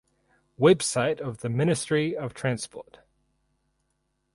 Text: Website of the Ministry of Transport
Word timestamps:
Website 0.59 1.19
of 1.21 1.41
the 1.41 1.49
Ministry 1.49 2.17
of 2.17 2.33
Transport 2.33 3.01